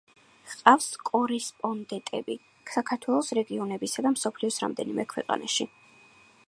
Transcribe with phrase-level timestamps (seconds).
[0.51, 2.37] ჰყავს კორესპონდენტები
[2.77, 5.71] საქართველოს რეგიონებსა და მსოფლიოს რამდენიმე ქვეყანაში.